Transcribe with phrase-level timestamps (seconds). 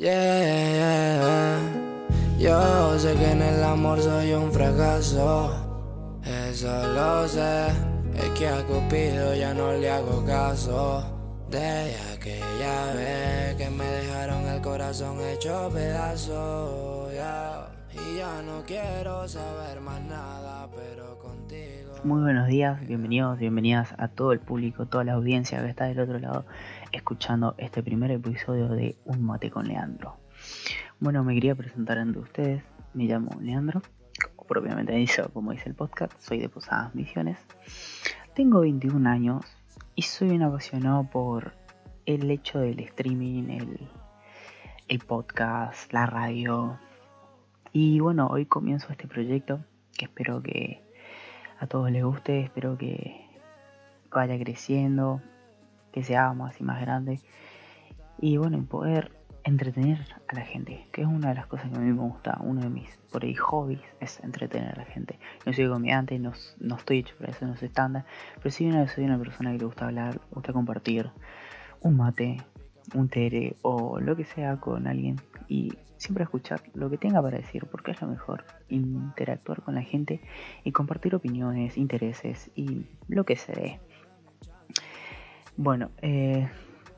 [0.00, 1.60] Yeah,
[2.38, 5.52] Yo sé que en el amor soy un fracaso.
[6.24, 7.66] Eso lo sé.
[8.16, 11.04] Es que a Cupido ya no le hago caso.
[11.50, 17.10] De aquella vez que me dejaron el corazón hecho pedazo.
[17.92, 21.92] Y ya no quiero saber más nada, pero contigo.
[22.04, 26.00] Muy buenos días, bienvenidos, bienvenidas a todo el público, toda la audiencia que está del
[26.00, 26.46] otro lado
[26.92, 30.16] escuchando este primer episodio de Un mate con Leandro.
[30.98, 32.62] Bueno, me quería presentar ante ustedes.
[32.94, 33.82] Me llamo Leandro,
[34.36, 37.38] o propiamente dicho, como dice el podcast, soy de Posadas Misiones.
[38.34, 39.44] Tengo 21 años
[39.94, 41.54] y soy un apasionado por
[42.06, 43.88] el hecho del streaming, el,
[44.88, 46.78] el podcast, la radio.
[47.72, 49.60] Y bueno, hoy comienzo este proyecto
[49.96, 50.82] que espero que
[51.60, 53.28] a todos les guste, espero que
[54.10, 55.20] vaya creciendo,
[55.92, 57.20] que se haga más y más grande.
[58.18, 59.12] Y bueno, poder
[59.44, 62.38] entretener a la gente, que es una de las cosas que a mí me gusta,
[62.42, 65.18] uno de mis por ahí hobbies es entretener a la gente.
[65.46, 68.04] No soy comediante, no, no estoy hecho para eso, no soy estándar,
[68.36, 71.10] pero sí una, soy una persona que le gusta hablar, gusta compartir
[71.80, 72.38] un mate,
[72.94, 75.16] un tere o lo que sea con alguien
[75.48, 79.82] y siempre escuchar lo que tenga para decir, porque es lo mejor, interactuar con la
[79.82, 80.20] gente
[80.64, 83.80] y compartir opiniones, intereses y lo que se dé.
[85.62, 86.48] Bueno, eh,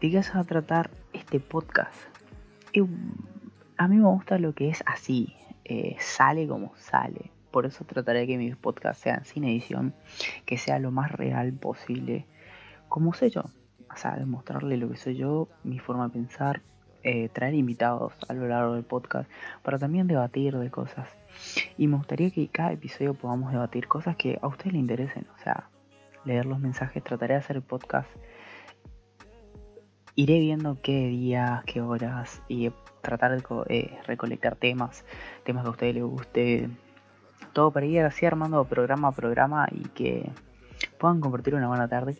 [0.00, 1.96] ¿de a tratar este podcast?
[3.76, 7.32] a mí me gusta lo que es así, eh, sale como sale.
[7.50, 9.94] Por eso trataré que mis podcasts sean sin edición,
[10.46, 12.24] que sea lo más real posible,
[12.88, 13.42] como sé yo.
[13.92, 16.62] O sea, demostrarle lo que soy yo, mi forma de pensar,
[17.02, 19.28] eh, traer invitados a lo largo del podcast
[19.64, 21.08] para también debatir de cosas.
[21.78, 25.26] Y me gustaría que cada episodio podamos debatir cosas que a ustedes les interesen.
[25.34, 25.68] O sea,
[26.24, 28.08] leer los mensajes, trataré de hacer el podcast
[30.14, 35.04] iré viendo qué días, qué horas y tratar de eh, recolectar temas,
[35.44, 36.68] temas que a ustedes les guste,
[37.52, 40.30] todo para ir así armando programa a programa y que
[40.98, 42.16] puedan compartir una buena tarde,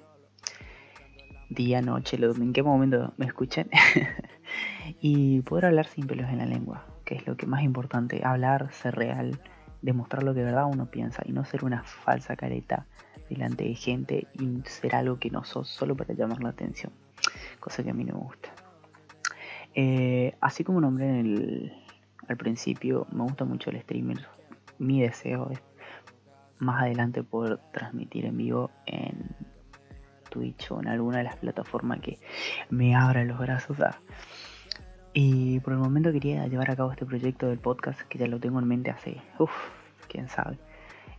[1.50, 3.68] día, noche, en qué momento me escuchen.
[5.00, 8.72] Y poder hablar sin pelos en la lengua, que es lo que más importante, hablar,
[8.72, 9.40] ser real,
[9.80, 12.86] demostrar lo que verdad uno piensa y no ser una falsa careta
[13.30, 16.92] delante de gente y ser algo que no sos solo para llamar la atención
[17.60, 18.50] cosa que a mí no me gusta.
[19.74, 21.72] Eh, así como nombré en
[22.28, 24.26] al principio, me gusta mucho el streamer.
[24.78, 25.60] Mi deseo es
[26.58, 29.28] más adelante poder transmitir en vivo en
[30.30, 32.18] Twitch o en alguna de las plataformas que
[32.70, 33.76] me abra los brazos.
[35.12, 38.40] Y por el momento quería llevar a cabo este proyecto del podcast que ya lo
[38.40, 39.52] tengo en mente hace, uff,
[40.08, 40.58] quién sabe.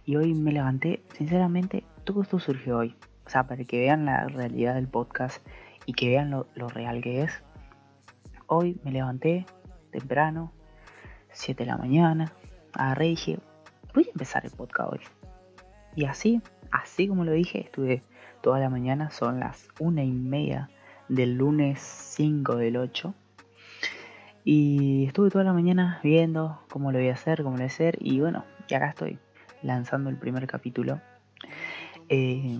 [0.06, 2.96] Y hoy me levanté, sinceramente, todo esto surgió hoy.
[3.26, 5.46] O sea, para que vean la realidad del podcast
[5.86, 7.44] y que vean lo, real que es.
[8.48, 9.46] Hoy me levanté
[9.92, 10.52] temprano,
[11.32, 12.32] 7 de la mañana,
[12.74, 13.40] agarré y dije,
[13.94, 15.00] voy a empezar el podcast hoy.
[15.96, 16.42] Y así,
[16.72, 18.02] así como lo dije, estuve
[18.42, 20.70] toda la mañana, son las una y media
[21.10, 23.14] del lunes 5 del 8.
[24.46, 27.68] Y estuve toda la mañana viendo cómo lo voy a hacer, cómo lo voy a
[27.68, 27.98] hacer.
[28.02, 29.20] Y bueno, y acá estoy
[29.62, 31.00] lanzando el primer capítulo.
[32.10, 32.60] Eh,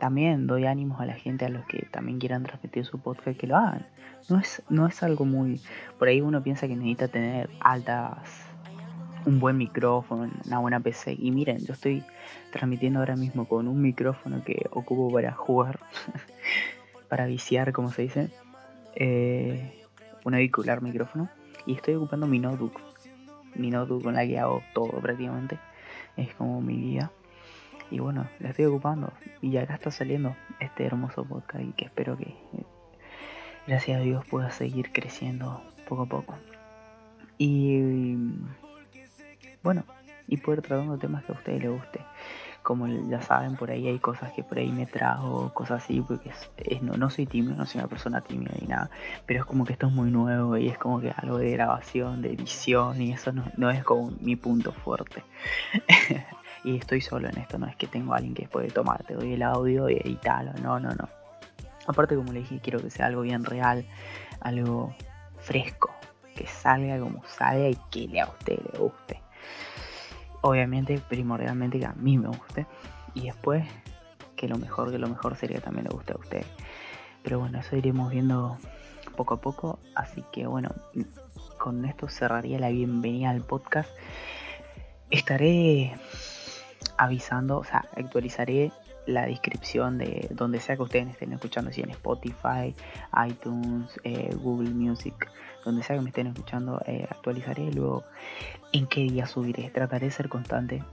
[0.00, 3.46] también doy ánimos a la gente, a los que también quieran transmitir su podcast, que
[3.46, 3.86] lo hagan.
[4.28, 5.60] No es, no es algo muy...
[5.98, 8.46] Por ahí uno piensa que necesita tener altas...
[9.26, 11.14] Un buen micrófono, una buena PC.
[11.18, 12.02] Y miren, yo estoy
[12.52, 15.78] transmitiendo ahora mismo con un micrófono que ocupo para jugar,
[17.10, 18.30] para viciar, como se dice.
[18.94, 19.84] Eh,
[20.24, 21.28] un auricular micrófono.
[21.66, 22.80] Y estoy ocupando mi notebook.
[23.54, 25.58] Mi notebook con la que hago todo prácticamente.
[26.16, 27.12] Es como mi vida.
[27.90, 29.12] Y bueno, la estoy ocupando.
[29.42, 32.34] Y acá está saliendo este hermoso podcast y que espero que,
[33.66, 36.34] gracias a Dios, pueda seguir creciendo poco a poco.
[37.38, 38.14] Y
[39.62, 39.84] bueno,
[40.28, 42.00] y poder tratando temas que a ustedes les guste.
[42.62, 46.30] Como ya saben, por ahí hay cosas que por ahí me trajo, cosas así, porque
[46.58, 48.90] es, no, no soy tímido, no soy una persona tímida ni nada,
[49.26, 52.20] pero es como que esto es muy nuevo y es como que algo de grabación,
[52.20, 55.24] de edición y eso no, no es como mi punto fuerte.
[56.64, 59.14] y estoy solo en esto, no es que tengo a alguien que puede tomar, te
[59.14, 61.08] doy el audio y editarlo, no, no, no.
[61.86, 63.84] Aparte como le dije, quiero que sea algo bien real,
[64.40, 64.94] algo
[65.38, 65.90] fresco,
[66.36, 69.20] que salga como salga y que a usted le guste.
[70.42, 72.66] Obviamente, primordialmente que a mí me guste.
[73.14, 73.66] Y después,
[74.36, 76.46] que lo mejor, que lo mejor sería que también le guste a usted.
[77.22, 78.56] Pero bueno, eso iremos viendo
[79.16, 79.78] poco a poco.
[79.94, 80.70] Así que bueno,
[81.58, 83.90] con esto cerraría la bienvenida al podcast.
[85.10, 85.92] Estaré
[87.00, 88.72] avisando, o sea, actualizaré
[89.06, 92.74] la descripción de donde sea que ustedes estén escuchando, si en Spotify,
[93.26, 95.14] iTunes, eh, Google Music,
[95.64, 98.04] donde sea que me estén escuchando, eh, actualizaré luego
[98.72, 99.70] en qué día subiré.
[99.70, 100.84] Trataré de ser constante.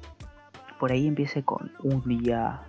[0.80, 2.62] Por ahí empiece con un día,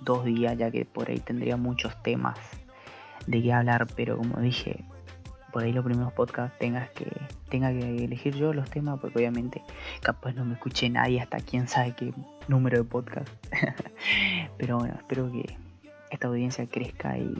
[0.00, 2.38] dos días, ya que por ahí tendría muchos temas
[3.26, 4.84] de qué hablar, pero como dije,
[5.54, 7.06] por ahí los primeros podcasts tengas que
[7.48, 9.62] tenga que elegir yo los temas porque obviamente
[10.02, 12.12] capaz no me escuche nadie hasta quién sabe qué
[12.48, 13.28] número de podcast.
[14.58, 15.56] Pero bueno espero que
[16.10, 17.32] esta audiencia crezca y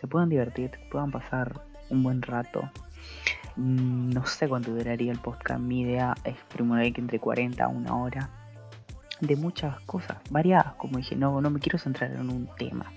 [0.00, 1.60] se puedan divertir puedan pasar
[1.90, 2.70] un buen rato.
[3.56, 7.68] Mm, no sé cuánto duraría el podcast mi idea es primero que entre 40 a
[7.68, 8.30] una hora
[9.20, 12.90] de muchas cosas variadas como dije no no me quiero centrar en un tema.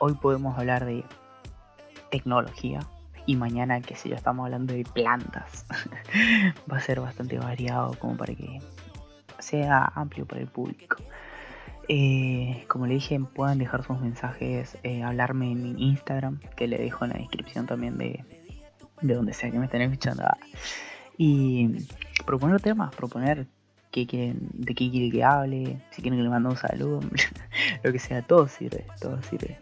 [0.00, 1.04] Hoy podemos hablar de
[2.10, 2.80] tecnología
[3.28, 5.66] y mañana, que sé yo, estamos hablando de plantas.
[6.72, 8.58] Va a ser bastante variado como para que
[9.38, 10.96] sea amplio para el público.
[11.88, 16.78] Eh, como le dije, puedan dejar sus mensajes, eh, hablarme en mi Instagram, que le
[16.78, 18.24] dejo en la descripción también de,
[19.02, 20.24] de donde sea que me estén escuchando.
[21.18, 21.84] Y
[22.24, 23.46] proponer temas, proponer
[23.90, 27.00] qué quieren, de qué quiere que hable, si quieren que le mande un saludo,
[27.82, 29.58] lo que sea, todo sirve, todo sirve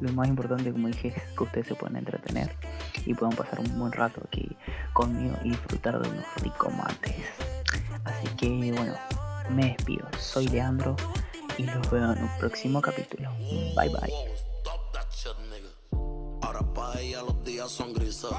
[0.00, 2.54] lo más importante, como dije, es que ustedes se puedan entretener
[3.04, 4.56] y puedan pasar un buen rato aquí
[4.92, 7.14] conmigo y disfrutar de unos ricos mates.
[8.04, 8.94] Así que bueno,
[9.50, 10.06] me despido.
[10.18, 10.96] Soy Leandro
[11.58, 13.30] y los veo en un próximo capítulo.
[13.76, 14.12] Bye bye.
[16.42, 18.30] Ahora para ella los días son grises,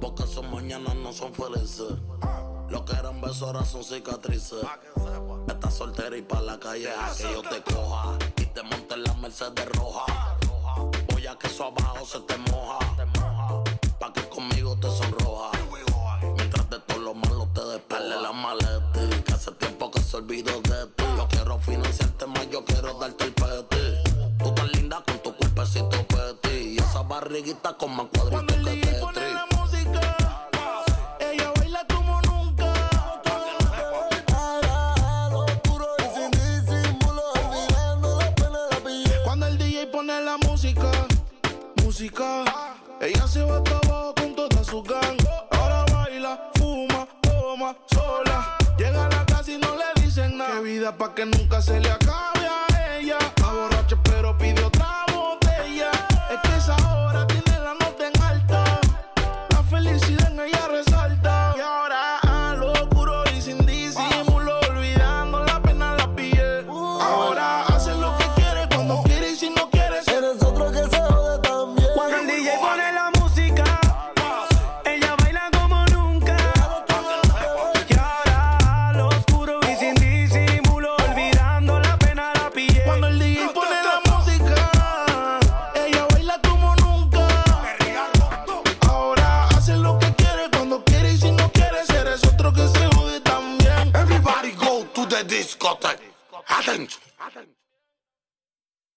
[0.00, 1.92] porque son mañanas no son felices.
[2.68, 4.64] Lo que eran besos ahora son cicatrices.
[5.46, 9.14] Estás soltera y para la calle que yo te coja y te monte en la
[9.14, 10.31] Mercedes roja
[11.38, 12.78] que eso abajo se te moja.
[13.98, 15.50] Pa' que conmigo te sonroja.
[16.36, 19.22] Mientras de todo lo malo te despele la maleta.
[19.24, 21.04] Que hace tiempo que se olvidó de ti.
[21.16, 24.10] Yo quiero financiarte más, yo quiero darte el peti.
[24.42, 26.74] Tú tan linda con tu cuerpecito peti.
[26.74, 28.62] Y esa barriguita con más cuadritos que
[29.14, 29.32] te
[42.04, 45.16] Ella se va hasta abajo con toda su gang.
[45.52, 48.56] Ahora baila, fuma, toma, sola.
[48.76, 50.50] Llega a la casa y no le dicen nada.
[50.54, 53.18] Qué vida pa' que nunca se le acabe a ella.